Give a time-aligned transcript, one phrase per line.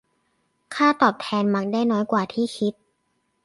[0.75, 2.73] ค่าตอบแทนมักได้น้อยกว่าที่คิด